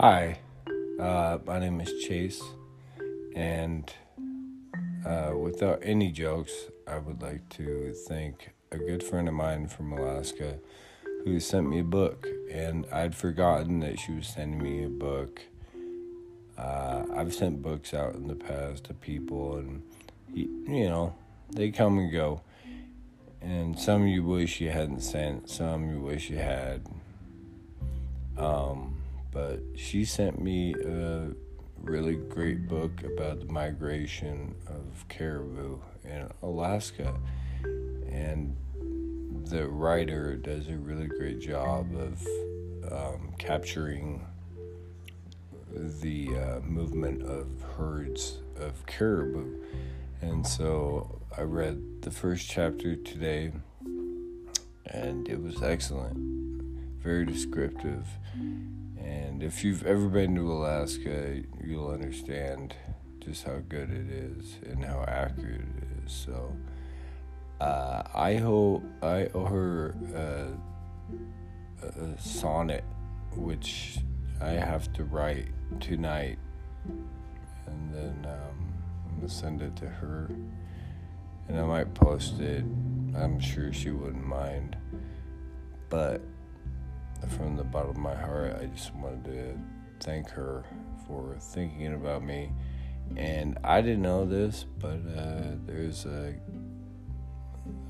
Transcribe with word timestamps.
Hi, 0.00 0.38
uh, 0.98 1.40
my 1.44 1.58
name 1.58 1.78
is 1.78 1.92
Chase, 2.02 2.42
and 3.36 3.92
uh, 5.04 5.32
without 5.38 5.80
any 5.82 6.10
jokes, 6.10 6.52
I 6.88 6.96
would 6.96 7.20
like 7.20 7.46
to 7.50 7.92
thank 8.08 8.54
a 8.72 8.78
good 8.78 9.02
friend 9.02 9.28
of 9.28 9.34
mine 9.34 9.68
from 9.68 9.92
Alaska 9.92 10.58
who 11.22 11.38
sent 11.38 11.68
me 11.68 11.80
a 11.80 11.84
book, 11.84 12.26
and 12.50 12.86
I'd 12.90 13.14
forgotten 13.14 13.80
that 13.80 13.98
she 13.98 14.12
was 14.12 14.26
sending 14.26 14.62
me 14.62 14.84
a 14.84 14.88
book. 14.88 15.42
Uh, 16.56 17.02
I've 17.14 17.34
sent 17.34 17.60
books 17.60 17.92
out 17.92 18.14
in 18.14 18.26
the 18.26 18.36
past 18.36 18.84
to 18.84 18.94
people, 18.94 19.58
and 19.58 19.82
you 20.32 20.88
know, 20.88 21.14
they 21.50 21.70
come 21.70 21.98
and 21.98 22.10
go. 22.10 22.40
And 23.42 23.78
some 23.78 24.06
you 24.06 24.24
wish 24.24 24.62
you 24.62 24.70
hadn't 24.70 25.02
sent, 25.02 25.50
some 25.50 25.90
you 25.90 26.00
wish 26.00 26.30
you 26.30 26.38
had. 26.38 26.86
Um, 28.38 28.99
but 29.32 29.60
she 29.76 30.04
sent 30.04 30.40
me 30.40 30.74
a 30.74 31.30
really 31.82 32.16
great 32.16 32.68
book 32.68 33.02
about 33.04 33.40
the 33.40 33.52
migration 33.52 34.54
of 34.66 35.06
caribou 35.08 35.78
in 36.04 36.28
Alaska. 36.42 37.14
And 38.10 38.56
the 39.44 39.68
writer 39.68 40.36
does 40.36 40.68
a 40.68 40.76
really 40.76 41.06
great 41.06 41.40
job 41.40 41.86
of 41.94 42.26
um, 42.92 43.32
capturing 43.38 44.26
the 45.72 46.28
uh, 46.36 46.60
movement 46.60 47.22
of 47.22 47.48
herds 47.76 48.38
of 48.56 48.84
caribou. 48.86 49.62
And 50.20 50.46
so 50.46 51.20
I 51.36 51.42
read 51.42 52.02
the 52.02 52.10
first 52.10 52.48
chapter 52.48 52.96
today, 52.96 53.52
and 54.86 55.28
it 55.28 55.40
was 55.40 55.62
excellent, 55.62 56.16
very 57.02 57.24
descriptive. 57.24 58.06
And 58.98 59.42
if 59.42 59.64
you've 59.64 59.84
ever 59.86 60.08
been 60.08 60.34
to 60.34 60.52
Alaska, 60.52 61.42
you'll 61.62 61.90
understand 61.90 62.74
just 63.20 63.44
how 63.44 63.58
good 63.68 63.90
it 63.90 64.10
is 64.10 64.58
and 64.66 64.84
how 64.84 65.04
accurate 65.06 65.60
it 65.60 66.04
is. 66.04 66.12
So 66.12 66.56
uh, 67.60 68.02
I 68.14 68.36
hope 68.36 68.82
I 69.02 69.28
owe 69.34 69.44
her 69.44 69.94
uh, 70.14 71.88
a 72.00 72.18
sonnet, 72.20 72.84
which 73.34 73.98
I 74.40 74.50
have 74.50 74.92
to 74.94 75.04
write 75.04 75.48
tonight, 75.80 76.38
and 76.86 77.94
then 77.94 78.26
um, 78.26 78.72
I'm 79.08 79.16
gonna 79.16 79.28
send 79.28 79.62
it 79.62 79.76
to 79.76 79.88
her, 79.88 80.30
and 81.48 81.58
I 81.58 81.64
might 81.64 81.92
post 81.94 82.40
it. 82.40 82.64
I'm 83.14 83.38
sure 83.38 83.72
she 83.72 83.90
wouldn't 83.90 84.26
mind, 84.26 84.76
but 85.88 86.22
from 87.28 87.56
the 87.56 87.64
bottom 87.64 87.90
of 87.90 87.96
my 87.96 88.14
heart, 88.14 88.56
I 88.60 88.66
just 88.66 88.94
wanted 88.94 89.24
to 89.24 89.58
thank 90.00 90.28
her 90.30 90.64
for 91.06 91.36
thinking 91.38 91.94
about 91.94 92.22
me. 92.24 92.52
And 93.16 93.58
I 93.64 93.80
didn't 93.80 94.02
know 94.02 94.24
this, 94.24 94.64
but 94.78 95.00
uh, 95.16 95.56
there's 95.66 96.06
a 96.06 96.34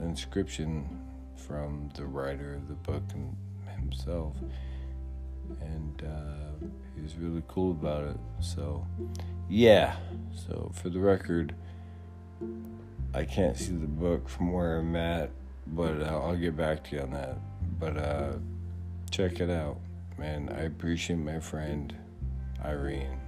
inscription 0.00 1.00
from 1.34 1.90
the 1.94 2.04
writer 2.04 2.54
of 2.54 2.68
the 2.68 2.74
book 2.74 3.02
himself, 3.76 4.36
and 5.60 6.02
uh, 6.02 6.66
he 6.94 7.02
was 7.02 7.16
really 7.16 7.42
cool 7.48 7.72
about 7.72 8.04
it. 8.04 8.16
So, 8.40 8.86
yeah. 9.48 9.96
So 10.46 10.70
for 10.74 10.88
the 10.88 11.00
record, 11.00 11.54
I 13.14 13.24
can't 13.24 13.56
see 13.56 13.72
the 13.72 13.86
book 13.86 14.28
from 14.28 14.52
where 14.52 14.78
I'm 14.78 14.94
at, 14.94 15.30
but 15.66 16.00
uh, 16.00 16.20
I'll 16.22 16.36
get 16.36 16.56
back 16.56 16.84
to 16.84 16.96
you 16.96 17.02
on 17.02 17.10
that. 17.10 17.38
But 17.78 17.96
uh, 17.96 18.32
check 19.08 19.40
it 19.40 19.50
out, 19.50 19.78
man. 20.18 20.48
I 20.56 20.62
appreciate 20.62 21.18
my 21.18 21.40
friend 21.40 21.94
Irene. 22.64 23.18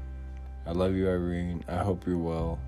I 0.67 0.73
love 0.73 0.95
you, 0.95 1.09
Irene. 1.09 1.65
I 1.69 1.77
hope 1.77 2.07
you're 2.07 2.19
well. 2.19 2.59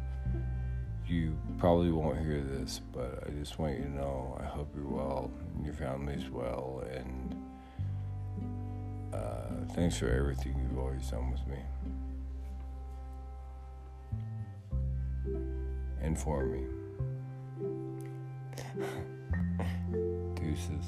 You 1.06 1.36
probably 1.58 1.90
won't 1.90 2.18
hear 2.18 2.40
this, 2.40 2.80
but 2.92 3.24
I 3.26 3.30
just 3.30 3.58
want 3.58 3.78
you 3.78 3.84
to 3.84 3.90
know 3.90 4.38
I 4.40 4.44
hope 4.44 4.72
you're 4.74 4.86
well 4.86 5.30
and 5.54 5.64
your 5.64 5.74
family's 5.74 6.30
well. 6.30 6.84
And 6.90 7.36
uh, 9.12 9.74
thanks 9.74 9.98
for 9.98 10.08
everything 10.08 10.54
you've 10.62 10.78
always 10.78 11.06
done 11.10 11.30
with 11.30 11.46
me 11.46 11.58
and 16.00 16.18
for 16.18 16.44
me. 16.44 16.64
Deuces. 20.34 20.86